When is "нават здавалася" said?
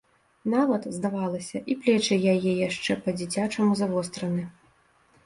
0.53-1.61